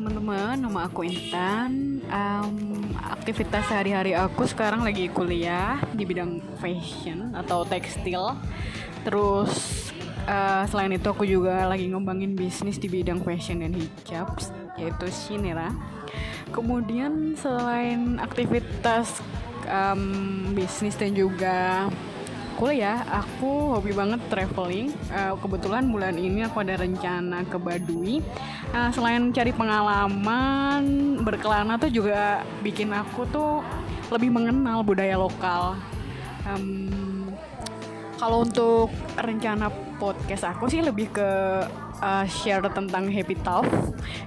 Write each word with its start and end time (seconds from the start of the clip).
nama 0.00 0.88
aku 0.88 1.04
Intan. 1.04 2.00
Um, 2.08 2.80
aktivitas 2.96 3.68
sehari-hari 3.68 4.16
aku 4.16 4.48
sekarang 4.48 4.80
lagi 4.80 5.12
kuliah 5.12 5.76
di 5.92 6.08
bidang 6.08 6.40
fashion 6.56 7.36
atau 7.36 7.68
tekstil. 7.68 8.32
Terus 9.04 9.52
uh, 10.24 10.64
selain 10.64 10.96
itu 10.96 11.04
aku 11.12 11.28
juga 11.28 11.68
lagi 11.68 11.92
ngembangin 11.92 12.32
bisnis 12.32 12.80
di 12.80 12.88
bidang 12.88 13.20
fashion 13.20 13.60
dan 13.60 13.76
hijab, 13.76 14.32
yaitu 14.80 15.06
Shinera. 15.12 15.68
Kemudian 16.56 17.36
selain 17.36 18.16
aktivitas 18.16 19.20
um, 19.68 20.56
bisnis 20.56 20.96
dan 20.96 21.12
juga 21.12 21.88
kuliah 22.56 23.02
aku 23.08 23.76
hobi 23.76 23.92
banget 23.92 24.20
traveling. 24.28 24.92
Uh, 25.08 25.34
kebetulan 25.40 25.88
bulan 25.88 26.14
ini 26.16 26.44
aku 26.46 26.62
ada 26.62 26.78
rencana 26.78 27.44
ke 27.48 27.56
Baduy. 27.56 28.20
Uh, 28.72 28.90
selain 28.92 29.32
cari 29.32 29.52
pengalaman 29.52 30.82
berkelana 31.24 31.76
tuh 31.76 31.90
juga 31.92 32.46
bikin 32.60 32.92
aku 32.92 33.28
tuh 33.28 33.64
lebih 34.12 34.32
mengenal 34.32 34.84
budaya 34.84 35.16
lokal. 35.16 35.76
Um, 36.44 37.32
kalau 38.22 38.46
untuk 38.46 38.94
rencana 39.18 39.66
podcast 39.98 40.46
aku 40.46 40.70
sih 40.70 40.78
lebih 40.78 41.10
ke 41.10 41.30
uh, 41.98 42.24
share 42.26 42.62
tentang 42.70 43.10
happy 43.10 43.34
talk. 43.42 43.66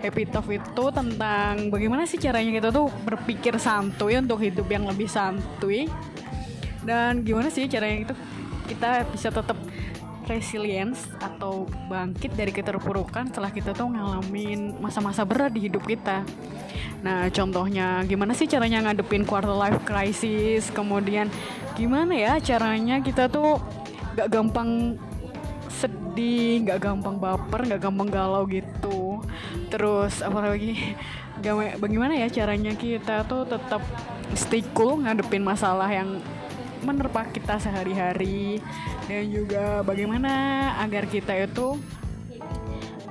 Happy 0.00 0.24
talk 0.28 0.48
itu 0.48 0.84
tentang 0.92 1.68
bagaimana 1.68 2.08
sih 2.08 2.16
caranya 2.16 2.52
kita 2.56 2.68
tuh 2.72 2.88
berpikir 3.04 3.56
santuy 3.60 4.16
untuk 4.16 4.40
hidup 4.40 4.68
yang 4.68 4.88
lebih 4.88 5.08
santuy 5.08 5.88
dan 6.82 7.22
gimana 7.22 7.48
sih 7.48 7.66
caranya 7.70 8.10
itu 8.10 8.14
kita 8.70 9.06
bisa 9.10 9.28
tetap 9.30 9.58
resilience 10.30 11.10
atau 11.18 11.66
bangkit 11.90 12.32
dari 12.38 12.54
keterpurukan 12.54 13.30
setelah 13.30 13.50
kita 13.50 13.74
tuh 13.74 13.90
ngalamin 13.90 14.78
masa-masa 14.78 15.26
berat 15.26 15.50
di 15.50 15.66
hidup 15.66 15.82
kita. 15.82 16.22
Nah, 17.02 17.26
contohnya 17.34 18.06
gimana 18.06 18.30
sih 18.30 18.46
caranya 18.46 18.86
ngadepin 18.86 19.26
quarter 19.26 19.50
life 19.50 19.82
crisis, 19.82 20.70
kemudian 20.70 21.26
gimana 21.74 22.14
ya 22.14 22.32
caranya 22.38 23.02
kita 23.02 23.26
tuh 23.26 23.58
gak 24.14 24.30
gampang 24.30 24.94
sedih, 25.66 26.62
gak 26.70 26.86
gampang 26.86 27.18
baper, 27.18 27.66
gak 27.66 27.82
gampang 27.82 28.06
galau 28.06 28.46
gitu. 28.46 29.18
Terus 29.74 30.22
apa 30.22 30.54
lagi? 30.54 30.94
Bagaimana 31.82 32.14
ya 32.14 32.30
caranya 32.30 32.78
kita 32.78 33.26
tuh 33.26 33.42
tetap 33.42 33.82
stay 34.38 34.62
cool 34.70 35.02
ngadepin 35.02 35.42
masalah 35.42 35.90
yang 35.90 36.22
menerpa 36.82 37.30
kita 37.30 37.58
sehari-hari 37.62 38.58
dan 39.06 39.24
juga 39.30 39.80
bagaimana 39.86 40.32
agar 40.82 41.06
kita 41.06 41.34
itu 41.38 41.78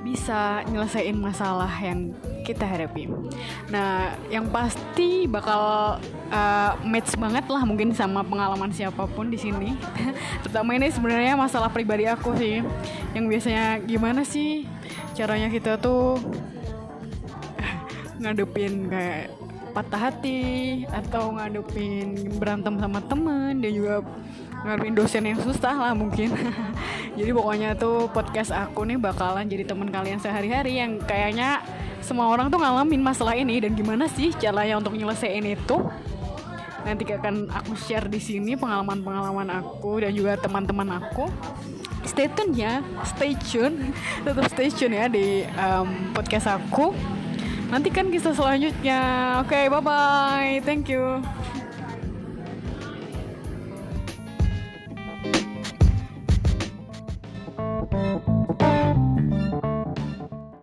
bisa 0.01 0.65
nyelesain 0.67 1.13
masalah 1.13 1.69
yang 1.79 2.11
kita 2.41 2.65
hadapi. 2.65 3.05
Nah, 3.69 4.17
yang 4.33 4.49
pasti 4.49 5.29
bakal 5.29 5.97
uh, 6.33 6.71
match 6.81 7.15
banget 7.15 7.45
lah 7.47 7.63
mungkin 7.63 7.93
sama 7.93 8.25
pengalaman 8.25 8.73
siapa 8.73 9.05
pun 9.05 9.29
di 9.29 9.37
sini. 9.37 9.77
Terutama 10.43 10.73
ini 10.75 10.89
sebenarnya 10.89 11.37
masalah 11.37 11.69
pribadi 11.69 12.09
aku 12.09 12.33
sih. 12.35 12.65
Yang 13.13 13.25
biasanya 13.29 13.65
gimana 13.85 14.21
sih 14.25 14.65
caranya 15.13 15.47
kita 15.53 15.77
tuh 15.77 16.17
ngadepin 18.21 18.89
kayak 18.89 19.40
patah 19.71 20.11
hati 20.11 20.83
atau 20.91 21.35
ngadepin 21.35 22.35
berantem 22.35 22.75
sama 22.75 22.99
temen 23.07 23.63
dan 23.63 23.71
juga 23.71 24.03
ngadepin 24.61 24.93
dosen 24.93 25.23
yang 25.25 25.39
susah 25.39 25.73
lah 25.73 25.93
mungkin. 25.95 26.35
Jadi 27.17 27.31
pokoknya 27.31 27.75
tuh 27.79 28.11
podcast 28.11 28.53
aku 28.53 28.87
nih 28.87 28.95
bakalan 28.95 29.43
jadi 29.43 29.67
temen 29.67 29.91
kalian 29.91 30.15
sehari-hari 30.23 30.79
yang 30.79 30.95
kayaknya 31.03 31.59
semua 31.99 32.31
orang 32.31 32.47
tuh 32.47 32.55
ngalamin 32.55 33.03
masalah 33.03 33.35
ini. 33.35 33.59
Dan 33.59 33.75
gimana 33.75 34.07
sih 34.07 34.31
caranya 34.39 34.79
untuk 34.79 34.95
nyelesain 34.95 35.43
itu? 35.43 35.75
Nanti 36.87 37.03
akan 37.11 37.51
aku 37.51 37.75
share 37.75 38.07
di 38.07 38.23
sini 38.23 38.55
pengalaman-pengalaman 38.55 39.59
aku 39.59 39.99
dan 39.99 40.15
juga 40.15 40.39
teman-teman 40.39 41.03
aku. 41.03 41.27
Stay 42.07 42.31
tune 42.33 42.57
ya 42.57 42.81
stay 43.05 43.37
tune 43.37 43.93
tetap 44.25 44.49
stay 44.49 44.73
tune 44.73 44.97
ya 44.97 45.05
di 45.05 45.45
um, 45.53 46.09
podcast 46.17 46.49
aku 46.49 46.97
nantikan 47.71 48.11
kisah 48.11 48.35
selanjutnya. 48.35 48.99
Oke 49.41 49.55
okay, 49.55 49.63
bye 49.71 49.81
bye 49.81 50.59
thank 50.67 50.91
you 50.91 51.23